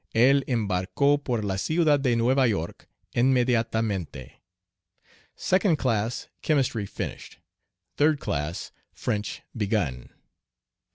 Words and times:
El 0.15 0.43
embarcó 0.47 1.19
por 1.19 1.45
la 1.45 1.59
ciudad 1.59 1.99
de 1.99 2.15
Nueva 2.15 2.47
York 2.47 2.89
inmediatemente 3.13 4.41
Second 5.35 5.77
class, 5.77 6.27
chemistry 6.41 6.87
finished. 6.87 7.37
Third 7.97 8.19
class, 8.19 8.71
French 8.95 9.43
begun. 9.55 10.09